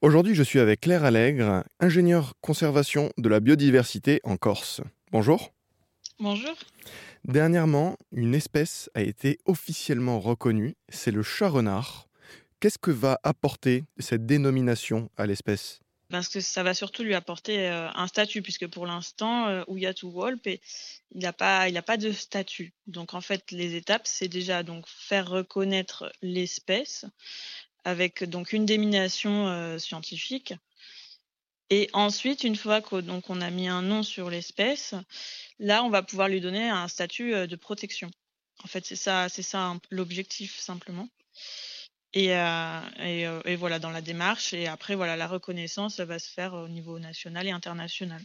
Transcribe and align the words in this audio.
Aujourd'hui, 0.00 0.36
je 0.36 0.44
suis 0.44 0.60
avec 0.60 0.82
Claire 0.82 1.02
Allègre, 1.02 1.64
ingénieure 1.80 2.34
conservation 2.40 3.12
de 3.18 3.28
la 3.28 3.40
biodiversité 3.40 4.20
en 4.22 4.36
Corse. 4.36 4.80
Bonjour. 5.10 5.52
Bonjour. 6.20 6.54
Dernièrement, 7.24 7.96
une 8.12 8.36
espèce 8.36 8.88
a 8.94 9.02
été 9.02 9.38
officiellement 9.44 10.20
reconnue, 10.20 10.76
c'est 10.88 11.10
le 11.10 11.24
chat 11.24 11.48
renard. 11.48 12.06
Qu'est-ce 12.60 12.78
que 12.78 12.92
va 12.92 13.18
apporter 13.24 13.82
cette 13.98 14.24
dénomination 14.24 15.10
à 15.16 15.26
l'espèce? 15.26 15.80
Parce 16.10 16.28
que 16.28 16.40
ça 16.40 16.62
va 16.62 16.74
surtout 16.74 17.02
lui 17.02 17.14
apporter 17.14 17.68
euh, 17.68 17.88
un 17.92 18.06
statut, 18.06 18.40
puisque 18.40 18.68
pour 18.68 18.86
l'instant, 18.86 19.48
euh, 19.48 19.64
Ouyatu 19.66 20.06
Wolp, 20.06 20.46
il 20.46 20.60
n'a 21.12 21.32
pas, 21.32 21.68
il 21.68 21.76
a 21.76 21.82
pas 21.82 21.96
de 21.96 22.12
statut. 22.12 22.72
Donc 22.86 23.14
en 23.14 23.20
fait, 23.20 23.50
les 23.50 23.74
étapes, 23.74 24.06
c'est 24.06 24.28
déjà 24.28 24.62
donc 24.62 24.86
faire 24.86 25.28
reconnaître 25.28 26.10
l'espèce, 26.22 27.04
avec 27.84 28.24
donc 28.24 28.52
une 28.52 28.66
démination 28.66 29.48
euh, 29.48 29.78
scientifique. 29.78 30.54
Et 31.70 31.90
ensuite, 31.92 32.44
une 32.44 32.56
fois 32.56 32.80
qu'on 32.80 33.40
a 33.40 33.50
mis 33.50 33.68
un 33.68 33.82
nom 33.82 34.02
sur 34.02 34.30
l'espèce, 34.30 34.94
là, 35.58 35.84
on 35.84 35.90
va 35.90 36.02
pouvoir 36.02 36.28
lui 36.28 36.40
donner 36.40 36.68
un 36.68 36.88
statut 36.88 37.34
euh, 37.34 37.46
de 37.46 37.56
protection. 37.56 38.10
En 38.64 38.68
fait, 38.68 38.84
c'est 38.86 38.96
ça, 38.96 39.28
c'est 39.28 39.42
ça 39.42 39.74
l'objectif 39.90 40.58
simplement. 40.58 41.08
Et, 42.14 42.34
euh, 42.34 43.40
et, 43.44 43.56
voilà, 43.56 43.78
dans 43.78 43.90
la 43.90 44.00
démarche. 44.00 44.54
Et 44.54 44.66
après, 44.66 44.94
voilà, 44.94 45.16
la 45.16 45.26
reconnaissance 45.26 46.00
va 46.00 46.18
se 46.18 46.30
faire 46.30 46.54
au 46.54 46.68
niveau 46.68 46.98
national 46.98 47.46
et 47.46 47.50
international. 47.50 48.22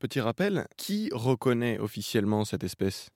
Petit 0.00 0.20
rappel, 0.20 0.66
qui 0.76 1.10
reconnaît 1.12 1.78
officiellement 1.78 2.44
cette 2.44 2.64
espèce? 2.64 3.10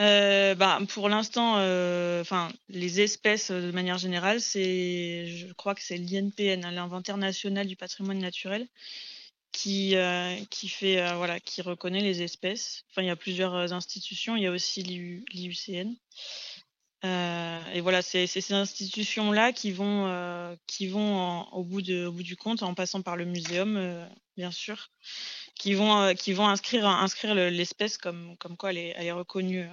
Euh, 0.00 0.54
bah, 0.54 0.78
pour 0.88 1.10
l'instant, 1.10 1.56
euh, 1.58 2.22
enfin, 2.22 2.48
les 2.70 3.00
espèces 3.02 3.50
euh, 3.50 3.60
de 3.60 3.70
manière 3.70 3.98
générale, 3.98 4.40
c'est, 4.40 5.26
je 5.26 5.52
crois 5.52 5.74
que 5.74 5.82
c'est 5.82 5.98
l'INPN, 5.98 6.64
hein, 6.64 6.70
l'Inventaire 6.70 7.18
national 7.18 7.66
du 7.66 7.76
patrimoine 7.76 8.18
naturel, 8.18 8.66
qui 9.52 9.96
qui 10.50 10.68
fait 10.68 11.14
voilà, 11.16 11.40
qui 11.40 11.60
reconnaît 11.62 12.00
les 12.00 12.22
espèces. 12.22 12.84
Enfin, 12.90 13.02
il 13.02 13.08
y 13.08 13.10
a 13.10 13.16
plusieurs 13.16 13.72
institutions. 13.72 14.36
Il 14.36 14.42
y 14.44 14.46
a 14.46 14.52
aussi 14.52 14.82
l'IUCN. 14.82 15.94
et 17.04 17.80
voilà, 17.80 18.00
c'est 18.02 18.26
ces 18.26 18.52
institutions-là 18.52 19.52
qui 19.52 19.72
vont 19.72 20.56
qui 20.66 20.86
vont 20.86 21.48
au 21.52 21.64
bout 21.64 21.82
de 21.82 22.06
au 22.06 22.12
bout 22.12 22.22
du 22.22 22.36
compte, 22.36 22.62
en 22.62 22.74
passant 22.74 23.02
par 23.02 23.16
le 23.16 23.24
muséum, 23.24 24.08
bien 24.36 24.52
sûr, 24.52 24.90
qui 25.54 25.74
vont 25.74 26.14
qui 26.14 26.32
vont 26.32 26.48
inscrire 26.48 26.86
inscrire 26.86 27.34
l'espèce 27.34 27.98
comme 27.98 28.36
comme 28.38 28.56
quoi 28.56 28.70
elle 28.70 28.78
est, 28.78 28.94
elle 28.96 29.06
est 29.06 29.12
reconnue 29.12 29.66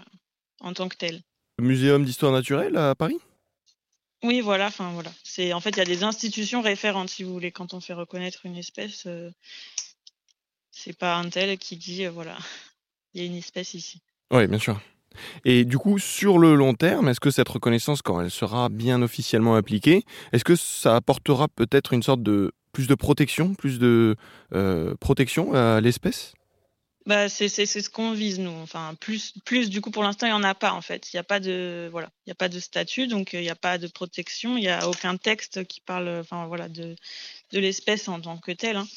en 0.60 0.74
tant 0.74 0.90
que 0.90 0.98
telle. 0.98 1.22
Le 1.60 1.66
Muséum 1.66 2.06
d'histoire 2.06 2.32
naturelle 2.32 2.78
à 2.78 2.96
Paris? 2.96 3.18
Oui, 4.24 4.42
voilà. 4.42 4.68
Enfin 4.68 4.92
voilà. 4.94 5.12
C'est 5.24 5.54
en 5.54 5.60
fait 5.60 5.72
il 5.72 5.78
y 5.78 5.82
a 5.82 5.86
des 5.86 6.04
institutions 6.04 6.62
référentes 6.62 7.10
si 7.10 7.24
vous 7.24 7.34
voulez 7.34 7.52
quand 7.52 7.74
on 7.74 7.80
fait 7.80 7.94
reconnaître 7.94 8.46
une 8.46 8.58
espèce. 8.58 9.06
Euh, 9.08 9.32
c'est 10.72 10.98
pas 10.98 11.18
un 11.18 11.30
tel 11.30 11.58
qui 11.58 11.78
dit 11.78 12.06
euh, 12.06 12.12
voilà 12.12 12.38
il 13.14 13.22
y 13.22 13.24
a 13.24 13.28
une 13.28 13.38
espèce 13.38 13.74
ici. 13.74 14.02
Oui, 14.32 14.48
bien 14.48 14.60
sûr. 14.60 14.80
Et 15.46 15.66
du 15.66 15.78
coup, 15.80 15.98
sur 15.98 16.38
le 16.38 16.54
long 16.54 16.76
terme, 16.76 17.10
est-ce 17.10 17.20
que 17.20 17.32
cette 17.32 17.50
reconnaissance, 17.50 18.04
quand 18.04 18.22
elle 18.22 18.30
sera 18.30 18.70
bien 18.70 19.02
officiellement 19.02 19.56
appliquée, 19.56 20.04
est-ce 20.32 20.44
que 20.44 20.56
ça 20.56 20.96
apportera 20.96 21.48
peut-être 21.48 21.94
une 21.94 22.04
sorte 22.04 22.22
de 22.22 22.52
plus 22.78 22.86
de 22.86 22.94
protection, 22.94 23.56
plus 23.56 23.80
de 23.80 24.16
euh, 24.54 24.94
protection 25.00 25.56
à 25.56 25.82
l'espèce? 25.82 26.36
Bah, 27.08 27.28
c'est 27.28 27.48
ce 27.48 27.90
qu'on 27.90 28.12
vise 28.12 28.38
nous. 28.38 28.52
Enfin, 28.52 28.94
plus, 29.00 29.34
plus 29.46 29.72
du 29.72 29.82
coup 29.82 29.90
pour 29.90 30.04
l'instant 30.04 30.28
il 30.28 30.30
y 30.30 30.34
en 30.34 30.44
a 30.44 30.54
pas 30.54 30.74
en 30.74 30.82
fait. 30.82 31.12
Il 31.12 31.16
n'y 31.16 31.20
a 31.20 31.24
pas 31.24 31.40
de 31.40 31.90
voilà, 31.92 32.12
il 32.28 32.30
y 32.30 32.32
a 32.32 32.36
pas 32.36 32.50
de 32.50 32.60
statut, 32.60 33.08
donc 33.08 33.34
euh, 33.34 33.40
il 33.40 33.46
n'y 33.46 33.50
a 33.50 33.56
pas 33.56 33.80
de 33.80 33.88
protection. 33.88 34.58
Il 34.58 34.62
n'y 34.62 34.70
a 34.70 34.88
aucun 34.88 35.18
texte 35.18 35.66
qui 35.66 35.82
parle, 35.82 36.08
enfin 36.20 36.46
voilà, 36.46 36.70
de 36.70 36.96
de 37.52 37.60
l'espèce 37.60 38.08
en 38.10 38.22
tant 38.22 38.38
que 38.38 38.52
telle. 38.52 38.78
Hein. 38.78 38.88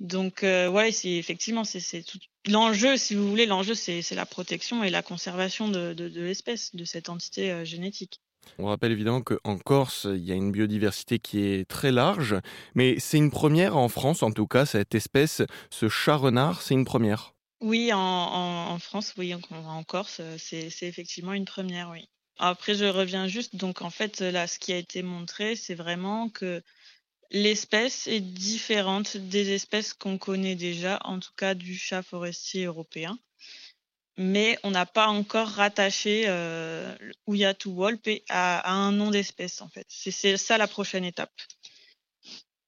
Donc 0.00 0.42
euh, 0.42 0.68
ouais, 0.68 0.90
c'est 0.90 1.12
effectivement 1.12 1.62
c'est 1.62 2.02
tout 2.02 2.18
l'enjeu, 2.48 2.96
si 2.96 3.14
vous 3.14 3.30
voulez, 3.30 3.46
l'enjeu 3.46 3.74
c'est 3.74 4.02
la 4.10 4.26
protection 4.26 4.82
et 4.82 4.90
la 4.90 5.02
conservation 5.02 5.68
de, 5.68 5.92
de, 5.92 6.08
de 6.08 6.20
l'espèce, 6.20 6.74
de 6.74 6.84
cette 6.84 7.08
entité 7.08 7.52
euh, 7.52 7.64
génétique. 7.64 8.20
On 8.58 8.66
rappelle 8.66 8.92
évidemment 8.92 9.22
qu'en 9.22 9.58
Corse, 9.58 10.06
il 10.10 10.24
y 10.24 10.32
a 10.32 10.34
une 10.34 10.52
biodiversité 10.52 11.18
qui 11.18 11.44
est 11.44 11.68
très 11.68 11.92
large, 11.92 12.36
mais 12.74 12.98
c'est 12.98 13.18
une 13.18 13.30
première 13.30 13.76
en 13.76 13.88
France, 13.88 14.22
en 14.22 14.32
tout 14.32 14.46
cas, 14.46 14.66
cette 14.66 14.94
espèce, 14.94 15.42
ce 15.70 15.88
chat 15.88 16.16
renard, 16.16 16.62
c'est 16.62 16.74
une 16.74 16.84
première. 16.84 17.34
Oui, 17.60 17.90
en, 17.92 18.78
France, 18.80 19.14
oui, 19.18 19.34
en, 19.34 19.82
Corse, 19.84 20.20
euh, 20.20 20.36
c'est 20.38 20.82
effectivement 20.82 21.34
une 21.34 21.44
première, 21.44 21.90
oui. 21.90 22.08
Après, 22.38 22.74
je 22.74 22.86
reviens 22.86 23.28
juste, 23.28 23.56
donc 23.56 23.82
en 23.82 23.90
fait, 23.90 24.20
là, 24.20 24.46
ce 24.46 24.58
qui 24.58 24.72
a 24.72 24.78
été 24.78 25.02
montré, 25.02 25.56
c'est 25.56 25.74
vraiment 25.74 26.30
que 26.30 26.62
l'espèce 27.30 28.06
est 28.06 28.20
différente 28.20 29.18
des 29.18 29.52
espèces 29.52 29.92
qu'on 29.92 30.16
connaît 30.16 30.54
déjà, 30.54 30.98
en 31.04 31.20
tout 31.20 31.32
cas 31.36 31.54
du 31.54 31.76
chat 31.76 32.02
forestier 32.02 32.64
européen. 32.64 33.18
Mais 34.22 34.58
on 34.64 34.70
n'a 34.70 34.84
pas 34.84 35.06
encore 35.06 35.48
rattaché 35.48 36.24
euh, 36.28 36.94
Ouyatu 37.26 37.70
Wolpe 37.70 38.22
à, 38.28 38.58
à 38.58 38.72
un 38.72 38.92
nom 38.92 39.10
d'espèce, 39.10 39.62
en 39.62 39.68
fait. 39.68 39.86
C'est 39.88 40.36
ça 40.36 40.58
la 40.58 40.68
prochaine 40.68 41.04
étape. 41.04 41.32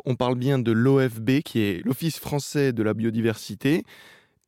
On 0.06 0.16
parle 0.16 0.36
bien 0.36 0.58
de 0.58 0.72
l'OFB, 0.72 1.42
qui 1.44 1.60
est 1.60 1.84
l'Office 1.84 2.18
français 2.18 2.72
de 2.72 2.82
la 2.82 2.94
biodiversité 2.94 3.84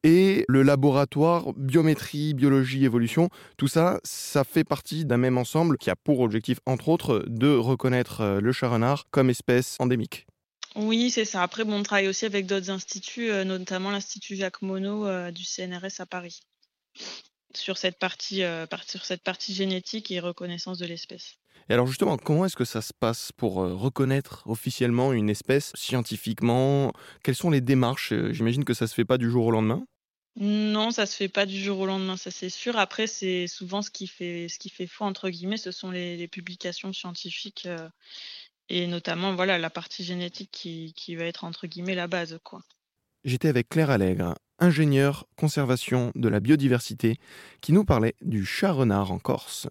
et 0.03 0.45
le 0.49 0.63
laboratoire 0.63 1.53
biométrie, 1.55 2.35
biologie, 2.35 2.85
évolution, 2.85 3.29
tout 3.57 3.69
ça, 3.69 4.01
ça 4.05 4.45
fait 4.45 4.65
partie 4.65 5.05
d'un 5.05 5.17
même 5.17 5.39
ensemble 5.39 5.79
qui 5.79 5.91
a 5.91 5.97
pour 5.97 6.21
objectif, 6.21 6.59
entre 6.67 6.89
autres, 6.89 7.25
de 7.27 7.55
reconnaître 7.55 8.21
euh, 8.21 8.41
le 8.41 8.53
chat 8.53 8.69
renard 8.69 9.05
comme 9.11 9.31
espèce 9.31 9.77
endémique. 9.79 10.27
Oui, 10.77 11.11
c'est 11.11 11.25
ça. 11.25 11.43
Après, 11.43 11.65
bon, 11.65 11.81
on 11.81 11.83
travaille 11.83 12.09
aussi 12.09 12.27
avec 12.27 12.47
d'autres 12.47 12.71
instituts, 12.71 13.31
euh, 13.31 13.45
notamment 13.45 13.91
l'Institut 13.91 14.37
Jacques 14.37 14.61
Monod 14.61 15.07
euh, 15.07 15.31
du 15.31 15.45
CNRS 15.45 16.01
à 16.01 16.07
Paris, 16.07 16.41
sur 17.57 17.79
cette 17.79 17.99
partie, 17.99 18.43
sur 18.87 19.05
cette 19.05 19.23
partie 19.23 19.55
génétique 19.55 20.11
et 20.11 20.21
reconnaissance 20.21 20.79
de 20.79 20.87
l'espèce. 20.87 21.37
Et 21.69 21.73
alors 21.73 21.87
justement, 21.87 22.19
comment 22.19 22.45
est-ce 22.45 22.57
que 22.57 22.65
ça 22.65 22.83
se 22.83 22.93
passe 22.93 23.33
pour 23.33 23.55
reconnaître 23.55 24.43
officiellement 24.47 25.13
une 25.13 25.31
espèce 25.31 25.73
scientifiquement? 25.75 26.93
Quelles 27.23 27.35
sont 27.35 27.51
les 27.51 27.61
démarches? 27.63 28.13
J'imagine 28.31 28.65
que 28.65 28.75
ça 28.75 28.87
se 28.87 28.95
fait 28.95 29.05
pas 29.05 29.19
du 29.19 29.31
jour 29.31 29.47
au 29.47 29.51
lendemain? 29.51 29.85
Non, 30.37 30.91
ça 30.91 31.07
se 31.07 31.15
fait 31.15 31.29
pas 31.29 31.47
du 31.47 31.63
jour 31.63 31.79
au 31.79 31.87
lendemain, 31.87 32.17
ça 32.17 32.33
c'est 32.33 32.51
sûr. 32.51 32.77
Après, 32.77 33.07
c'est 33.07 33.47
souvent 33.47 33.83
ce 33.83 33.91
qui 33.91 34.09
fait 34.09 34.49
ce 34.49 34.59
qui 34.59 34.69
fait 34.69 34.89
foi 34.89 35.07
entre 35.07 35.31
guillemets, 35.31 35.57
ce 35.57 35.71
sont 35.71 35.93
les, 35.93 36.27
publications 36.27 36.93
scientifiques 36.93 37.67
euh, 37.67 37.89
et 38.69 38.89
notamment 38.89 39.35
voilà 39.37 39.59
la 39.59 39.71
partie 39.71 40.03
génétique 40.03 40.51
qui, 40.51 40.93
qui 40.97 41.15
va 41.15 41.25
être 41.25 41.45
entre 41.45 41.69
guillemets 41.69 41.95
la 41.95 42.09
base 42.09 42.41
quoi. 42.43 42.63
J'étais 43.23 43.49
avec 43.49 43.69
Claire 43.69 43.91
Allègre, 43.91 44.35
ingénieure 44.59 45.27
conservation 45.37 46.13
de 46.15 46.29
la 46.29 46.41
biodiversité, 46.41 47.19
qui 47.61 47.73
nous 47.73 47.85
parlait 47.85 48.15
du 48.21 48.45
chat 48.45 48.73
renard 48.73 49.13
en 49.13 49.19
Corse. 49.19 49.69